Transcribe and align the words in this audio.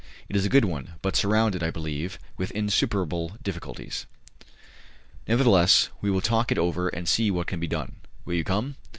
It 0.29 0.35
is 0.35 0.47
a 0.47 0.49
good 0.49 0.65
one, 0.65 0.95
but 1.03 1.15
surrounded, 1.15 1.61
I 1.61 1.69
believe, 1.69 2.17
with 2.35 2.49
insuperable 2.53 3.37
difficulties. 3.43 4.07
Nevertheless, 5.27 5.89
we 6.01 6.09
will 6.09 6.21
talk 6.21 6.51
it 6.51 6.57
over 6.57 6.87
and 6.89 7.07
see 7.07 7.29
what 7.29 7.45
can 7.45 7.59
be 7.59 7.67
done. 7.67 7.97
Will 8.25 8.33
you 8.33 8.43
come?" 8.43 8.77